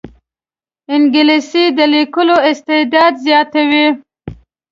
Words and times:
انګلیسي 0.93 1.65
د 1.77 1.79
لیکلو 1.93 2.37
استعداد 2.49 3.13
زیاتوي 3.25 3.87